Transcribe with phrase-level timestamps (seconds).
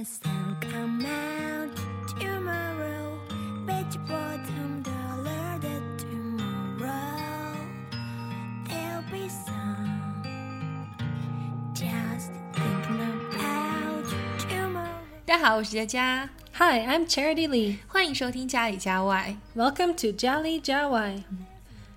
[0.00, 1.68] the sun come out
[2.18, 3.18] tomorrow,
[3.66, 7.52] bet your bottom dollar that tomorrow
[8.66, 10.88] there'll be sun.
[11.74, 13.00] Just thinking
[13.34, 14.08] about
[14.48, 14.88] tomorrow.
[15.26, 17.76] 大家好，我是佳佳， Hi, I'm Charity Lee.
[17.86, 19.36] 欢迎收听家里家外。
[19.54, 21.22] Welcome to Jali Jawai.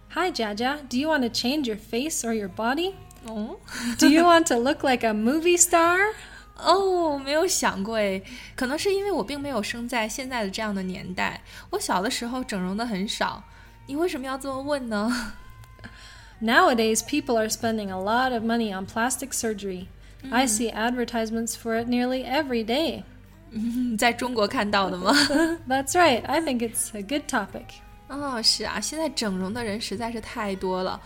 [0.09, 0.79] Hi, Jaja.
[0.89, 2.95] Do you want to change your face or your body?
[3.25, 3.57] 哦
[3.97, 6.13] Do you want to look like a movie star?
[6.56, 8.22] 哦，没有想过诶，
[8.54, 13.42] 可能是因为我并没有生在现在的这样的年代，我小的时候整容的很少。
[13.86, 15.34] 你为什么要这么问呢
[16.40, 19.86] ？Nowadays, people are spending a lot of money on plastic surgery.
[20.30, 23.02] I see advertisements for it nearly every day.
[23.98, 25.12] 在中国看到的吗
[25.68, 26.24] ？That's right.
[26.24, 27.66] I think it's a good topic.
[28.08, 31.00] 哦，是啊，现在整容的人实在是太多了。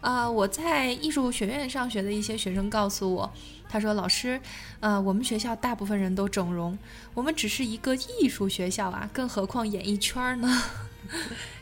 [0.00, 3.32] 啊、我在艺术学院上学的一些学生告诉我，
[3.72, 4.38] 他说：“老师，
[4.80, 6.78] 呃，我们学校大部分人都整容，
[7.14, 10.62] 我们只是一个艺术学校啊，更何况演艺圈呢？”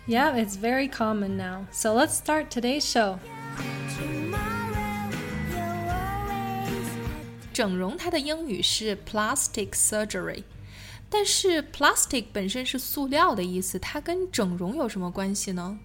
[0.08, 1.66] Yeah, it's very common now.
[1.70, 3.19] So let's start today's show.
[7.53, 10.42] 整容它的英语是 plastic surgery，
[11.08, 15.78] 但是 plastic 本身是塑料的意思，它跟整容有什么关系呢？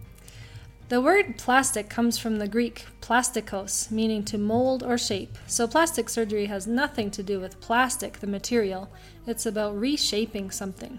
[0.88, 5.38] The word plastic comes from the Greek plastikos, meaning to mold or shape.
[5.46, 8.88] So plastic surgery has nothing to do with plastic, the material.
[9.24, 10.98] It's about reshaping something.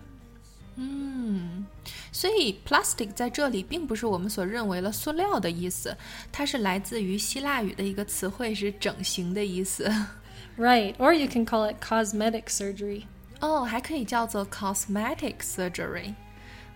[2.14, 5.96] 所以 plastic 在这里并不是我们所认为的塑料的意思，
[6.32, 9.92] 它是来自于希腊语的一个词汇，是整形的意思。
[10.58, 13.04] Right, or you can call it cosmetic surgery.
[13.40, 16.14] 哦，还可以叫做 cosmetic surgery。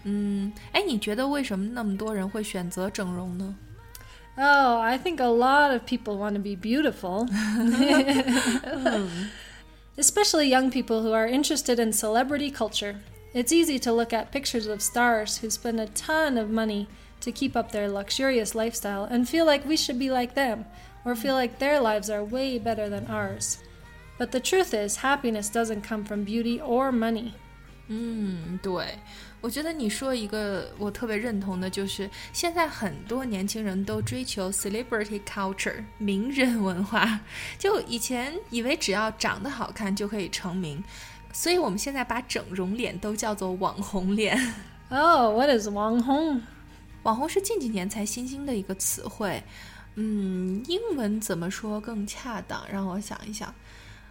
[0.03, 3.55] 嗯，哎，你觉得为什么那么多人会选择整容呢？
[4.37, 7.27] Oh, I think a lot of people want to be beautiful.
[9.97, 12.97] Especially young people who are interested in celebrity culture.
[13.33, 16.87] It's easy to look at pictures of stars who spend a ton of money
[17.21, 20.65] to keep up their luxurious lifestyle and feel like we should be like them,
[21.05, 23.59] or feel like their lives are way better than ours.
[24.17, 27.33] But the truth is, happiness doesn't come from beauty or money.
[27.92, 28.96] 嗯，对，
[29.40, 37.18] 我觉得你说一个我特别认同的，就是现在很多年轻人都追求 celebrity culture 名人文化，
[37.58, 40.84] 就以前以为只要长得好看就可以成名，
[41.32, 44.38] 所以我们现在把整容脸都叫做网红脸。
[44.90, 46.42] Oh, what is Wang Hong?
[47.02, 49.42] 网红是近几年才新兴的一个词汇，
[49.96, 52.62] 嗯，英文怎么说更恰当？
[52.70, 53.52] 让我想一想，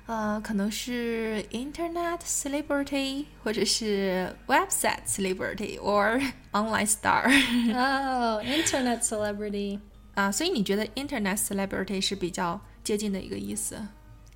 [0.08, 6.20] 呃，可能是 Internet celebrity，或者是 website celebrity or
[6.52, 7.25] online star
[7.72, 9.80] Oh, internet celebrity.
[10.14, 13.76] 啊，所以你觉得 Internet celebrity 是比较接近的一个意思？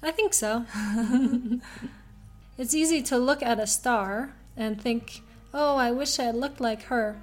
[0.01, 0.65] I think so.
[2.57, 5.21] it's easy to look at a star and think,
[5.53, 7.17] oh, I wish I looked like her.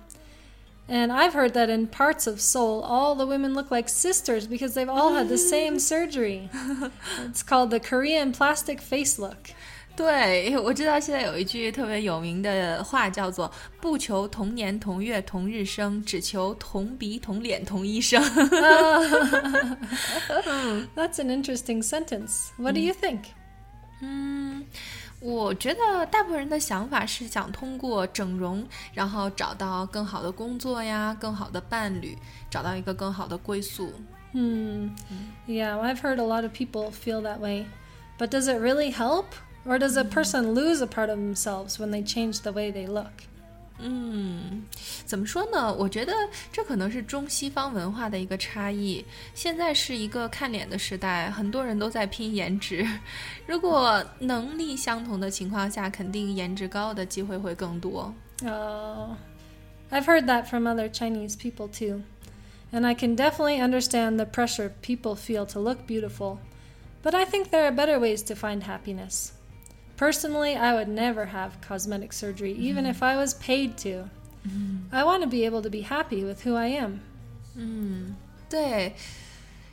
[0.89, 4.75] And I've heard that in parts of Seoul, all the women look like sisters because
[4.75, 6.47] they've all had the same surgery.
[7.27, 9.55] It's called the Korean plastic face look.
[9.97, 13.49] 对，我知道现在有一句特别有名的话叫做“
[13.81, 18.21] 不求同年同月同日生，只求同鼻同脸同医生”。
[20.95, 22.49] That's an interesting sentence.
[22.57, 23.19] What do you think?
[24.01, 24.65] 嗯，
[25.19, 32.17] 我觉得大部分人的想法是想通过整容，然后找到更好的工作呀，更好的伴侣，
[32.49, 33.91] 找到一个更好的归宿。
[34.33, 34.89] Hmm.
[35.47, 37.65] Yeah, I've heard a lot of people feel that way.
[38.17, 39.25] But does it really help?
[39.65, 42.85] Or does a person lose a part of themselves when they change the way they
[42.85, 43.23] look?
[43.79, 44.63] 嗯，
[45.05, 45.73] 怎么说呢？
[45.73, 46.13] 我觉得
[46.49, 49.03] 这可能是中西方文化的一个差异。
[49.33, 52.87] 现在是一个看脸的时代，很多人都在拼颜值。
[53.45, 58.13] 如果能力相同的情况下，肯定颜值高的机会会更多。
[58.45, 59.11] Oh,
[59.91, 62.03] I've heard that from other Chinese people too.
[62.71, 66.37] And I can definitely understand the pressure people feel to look beautiful.
[67.03, 69.33] But I think there are better ways to find happiness.
[69.99, 74.09] Personally, I would never have cosmetic surgery, even if I was paid to.
[74.91, 76.99] I want to be able to be happy with who I am.
[78.49, 78.93] 对，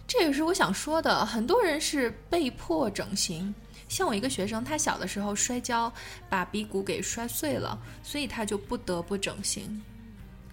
[0.06, 1.26] 这也是我想说的。
[1.26, 3.55] 很多人是被迫整形，
[3.88, 5.93] 像我一个学生，他小的时候摔跤，
[6.29, 9.82] 把鼻骨给摔碎了，所以他就不得不整形。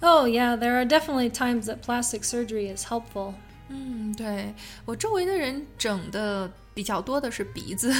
[0.01, 3.35] Oh, yeah, there are definitely times that plastic surgery is helpful.
[3.69, 4.53] 嗯，对
[4.85, 7.94] 我周围的人整的 比较多的是鼻子，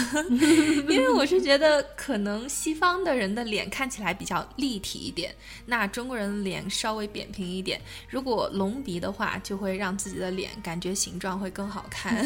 [0.89, 5.33] 因为我是觉得可能西方的人的脸看起来比较立体一点，
[5.67, 7.81] 那中国人的脸稍微扁平一点。
[8.11, 12.25] 如果隆鼻的话，就会让自己的脸感觉形状会更好看。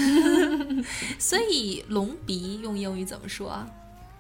[1.19, 3.69] 所以隆鼻用英语怎么说啊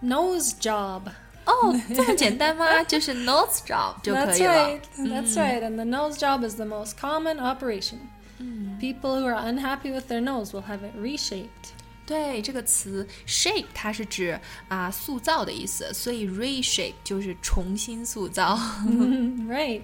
[0.02, 1.02] Nose job.
[1.46, 2.82] 哦，这么简单吗？
[2.84, 4.52] 就是 nose job 就可 That's 以了。
[4.54, 4.80] right.
[4.98, 5.62] That's right.
[5.62, 8.00] And the nose job is the most common operation.
[8.78, 11.72] People who are unhappy with their nose will have it reshaped.
[12.07, 18.59] 对这个词 shape，它是指啊塑造的意思，所以 reshape 就是重新塑造。
[19.47, 19.81] right.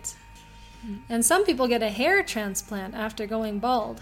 [1.10, 3.98] And some people get a hair transplant after going bald.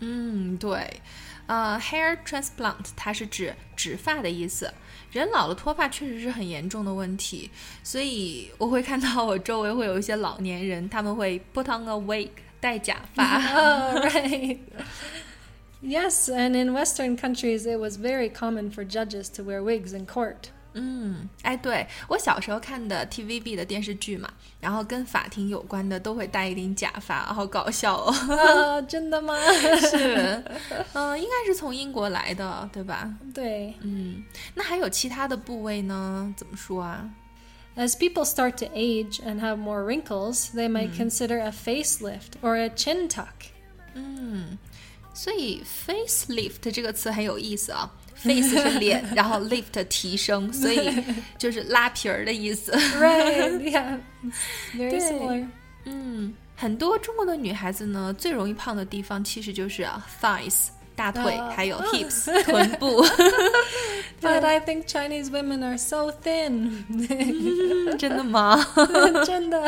[0.00, 1.00] 嗯，对，
[1.46, 4.72] 呃，hair transplant 它是指植发的意思。
[5.10, 7.50] 人老了脱发确实是很严重的问题，
[7.82, 13.36] 所以我会看到我周围会有一些老年人，他们会 put on a wig 戴假发。
[13.54, 14.58] oh, right.
[15.82, 20.06] Yes, and in Western countries, it was very common for judges to wear wigs in
[20.06, 20.50] court.
[20.74, 24.28] 嗯，哎，对我小时候看的 TVB 的 电视剧嘛，
[24.58, 28.14] 然后跟法庭有关的都会戴一顶假发，好搞笑哦。
[28.28, 29.34] Oh, 真的吗？
[29.78, 30.42] 是，
[30.94, 33.12] 嗯、应该是从英国来的，对吧？
[33.34, 33.74] 对。
[33.82, 36.32] 嗯，那还有其他的部位呢？
[36.38, 37.10] 怎么说啊？
[37.76, 42.56] As people start to age and have more wrinkles, they might consider a facelift or
[42.56, 43.50] a chin tuck.
[43.94, 44.56] 嗯，
[45.17, 47.91] 所以 facelift 这个词很有意思啊。
[48.15, 50.91] face 是脸，然后 lift 提升，所以
[51.37, 52.71] 就是拉皮儿的意思。
[52.71, 53.99] Right, yeah.
[54.75, 55.47] Very 对 similar.
[55.85, 63.05] 嗯，很多中国的女孩子呢，最容易胖的地方其实就是啊 thighs 大腿，啊还有 hips 臀部。
[64.19, 66.83] But I think Chinese women are so thin.
[66.89, 68.65] 嗯真的吗？
[69.27, 69.59] 真的。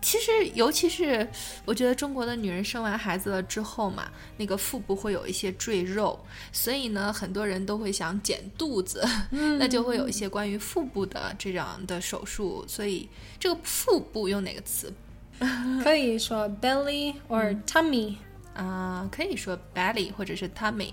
[0.00, 1.28] 其实，尤其是
[1.64, 6.18] 我觉得中国的女人生完孩子了之后嘛，那个腹部会有一些赘肉，
[6.52, 12.64] 所以呢，很多人都会想减肚子，那就会有一些关于腹部的这样的手术。
[12.68, 13.08] 所以，
[13.38, 14.92] 这个腹部用哪个词
[15.82, 18.16] 可以说 belly or tummy.
[18.54, 20.92] 啊、可以说 belly 或者是 tummy。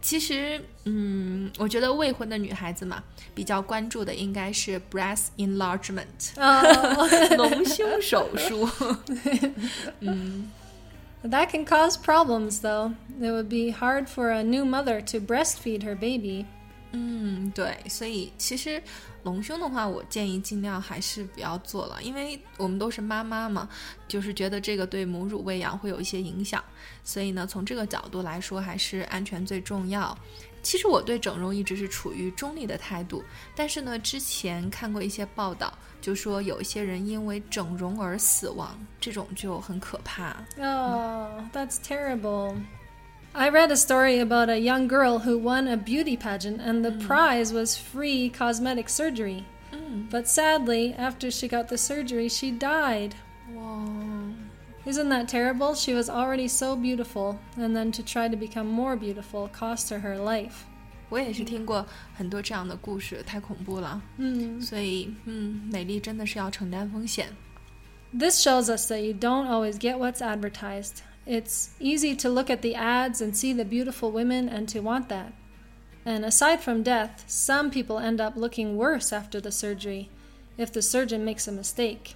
[0.00, 3.02] 其实，嗯，我觉得未婚的女孩子嘛，
[3.34, 8.68] 比较关注的应该是 breast enlargement， Oh, 隆胸手术。
[11.24, 12.92] that can cause problems, though.
[13.20, 16.46] It would be hard for a new mother to breastfeed her baby.
[16.93, 18.81] 嗯，对，所以其实
[19.23, 23.69] 隆胸的话，我建议尽量还是不要做了，因为我们都是妈妈嘛，
[24.07, 26.63] 就是觉得这个对母乳喂养会有一些影响，
[27.03, 30.17] 所以呢，从这个角度来说，还是安全最重要。
[30.63, 33.23] 其实我对整容一直是处于中立的态度，
[33.55, 40.35] 但是呢，之前看过一些报道，就说有一些人因为整容而死亡，这种就很可怕。
[40.57, 42.55] Oh, that's terrible.
[43.34, 46.92] I read a story about a young girl who won a beauty pageant, and the
[46.92, 49.44] prize was free cosmetic surgery.
[50.10, 53.14] But sadly, after she got the surgery, she died.
[53.54, 53.84] 哇，
[54.86, 55.74] Isn't that terrible?
[55.74, 60.00] She was already so beautiful, and then to try to become more beautiful cost her
[60.00, 60.64] her life.
[61.08, 61.86] 我也是听过
[62.16, 64.00] 很多这样的故事，太恐怖了。
[64.18, 64.60] Hmm.
[64.62, 67.28] 所以，嗯，美丽真的是要承担风险。
[68.16, 71.02] This shows us that you don't always get what's advertised.
[71.26, 75.08] It's easy to look at the ads and see the beautiful women and to want
[75.08, 75.32] that.
[76.04, 80.08] And aside from death, some people end up looking worse after the surgery
[80.56, 82.14] if the surgeon makes a mistake.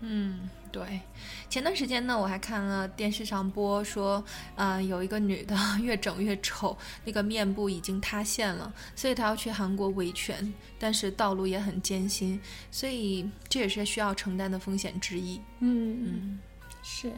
[0.00, 1.00] 嗯，对。
[1.48, 4.24] 前段时间呢，我还看了电视上播说，
[4.54, 12.40] 呃，有一个女的越整越丑，那个面部已经塌陷了，所以她要去韩国维权，但是道路也很艰辛，
[12.70, 15.40] 所以这也是需要承担的风险之一。
[15.60, 16.38] Hmm.
[16.82, 17.12] Sure.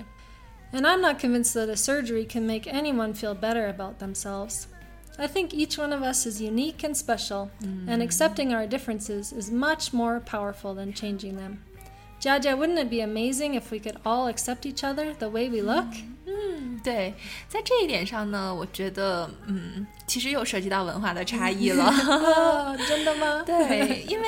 [0.72, 4.66] And I'm not convinced that a surgery can make anyone feel better about themselves.
[5.18, 7.50] I think each one of us is unique and special,
[7.88, 11.58] and accepting our differences is much more powerful than changing them.
[12.20, 15.60] Jaja, wouldn't it be amazing if we could all accept each other the way we
[15.60, 15.86] look?
[16.26, 17.14] 嗯，对，
[17.48, 21.84] 在这一点上呢，我觉得，嗯，其实又涉及到文化的差异 了。
[21.86, 23.42] oh, 真的吗？
[23.46, 24.26] 对，因为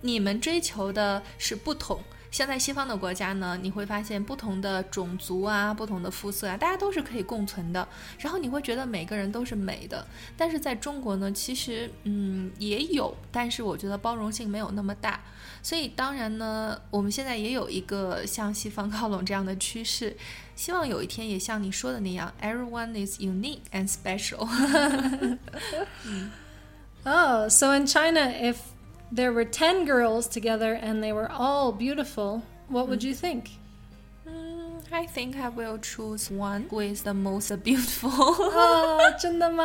[0.00, 2.00] 你们追求的是不同。
[2.37, 7.87] 像在西方的国家呢，你会发现不同的种族啊、不同的肤色啊，大家都是可以共存的。
[8.19, 10.05] 然后你会觉得每个人都是美的。
[10.37, 15.19] 但是在中国呢，其实嗯也有，但是我觉得包容性没有那么大。
[15.63, 20.15] 所以当然呢，我们现在也有一个向西方靠拢这样的趋势。
[20.55, 24.47] 希望有一天也像你说的那样，everyone is unique and special。
[27.03, 28.57] Oh, so in China, if
[29.10, 33.50] there were 10 girls together and they were all beautiful, what would you think?
[34.26, 38.10] Mm, I think I will choose one who is the most beautiful.
[38.14, 39.64] Oh, 真的吗？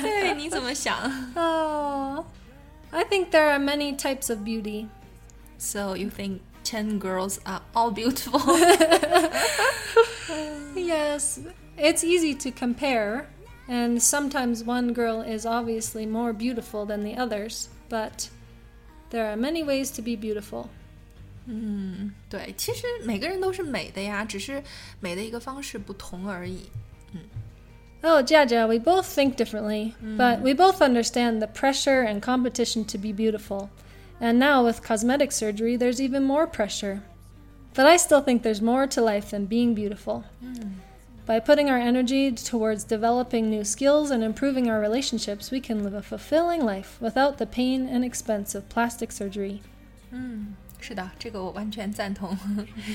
[0.00, 0.96] 对，你怎么想
[1.36, 2.24] Oh,
[2.90, 4.88] I think there are many types of beauty.
[5.58, 8.40] ？So you think ten girls are all beautiful?
[10.74, 11.38] Yes,
[11.78, 13.26] it's easy to compare,
[13.68, 18.28] And sometimes one girl is obviously more beautiful than the others, but
[19.10, 20.68] there are many ways to be beautiful.
[21.46, 24.62] 嗯，对，其实每个人都是美的呀，只是
[25.00, 26.70] 美的一个方式不同而已。
[28.04, 32.98] Oh, Jaja, we both think differently, but we both understand the pressure and competition to
[32.98, 33.68] be beautiful.
[34.20, 37.02] And now with cosmetic surgery, there's even more pressure.
[37.74, 40.24] But I still think there's more to life than being beautiful.
[41.26, 45.94] By putting our energy towards developing new skills and improving our relationships, we can live
[45.94, 49.60] a fulfilling life without the pain and expense of plastic surgery.
[50.80, 52.36] 是的，这个我完全赞同。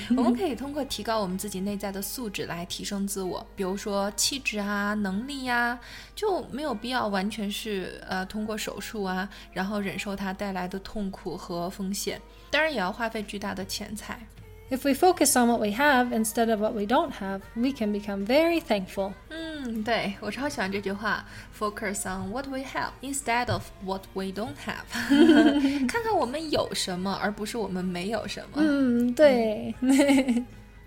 [0.09, 5.79] 我们可以通过提高我们自己内在的素质来提升自我，比如说气质啊、能力呀、
[6.13, 12.21] 就没有必要完全是呃通过手术啊，然后忍受它带来的痛苦和风险。
[12.51, 14.19] 当然也要花费巨大的钱财。
[14.71, 17.93] If we focus on what we have instead of what we don't have, we can
[17.93, 19.13] become very thankful.
[19.29, 21.23] 嗯，对我超喜欢这句话，
[21.57, 28.61] Focus on what we have instead of what we don't have 。看看我们有什么，而不是我们没有什么。
[28.61, 29.73] Mm, 对。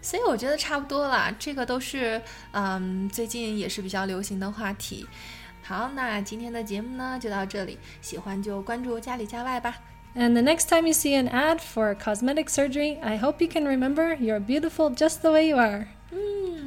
[0.02, 2.20] 所以我觉得差不多啦，这个都是
[2.52, 5.06] 嗯最近也是比较流行的话题。
[5.62, 9.74] 好，那今天的节目呢就到这里，喜欢就关注家里家外吧。
[10.14, 13.64] And the next time you see an ad for cosmetic surgery, I hope you can
[13.64, 15.86] remember you're beautiful just the way you are.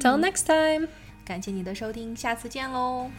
[0.00, 0.88] Till next time.
[1.24, 3.10] 感谢你的收听，下次见喽。